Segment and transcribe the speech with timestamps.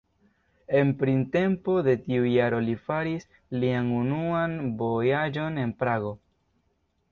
[0.77, 3.29] En printempo de tiu jaro li faris
[3.65, 6.19] lian unuan vojaĝon en Prago.